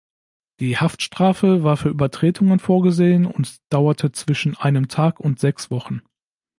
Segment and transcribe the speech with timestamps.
[0.59, 6.01] Die "Haftstrafe" war für Übertretungen vorgesehen und dauerte zwischen einem Tag und sechs Wochen.